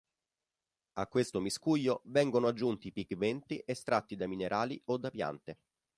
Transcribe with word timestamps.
A 0.93 1.05
questo 1.05 1.39
miscuglio 1.39 2.01
vengono 2.05 2.47
aggiunti 2.47 2.91
pigmenti 2.91 3.61
estratti 3.63 4.15
da 4.15 4.25
minerali 4.25 4.81
o 4.85 4.97
da 4.97 5.11
piante. 5.11 5.59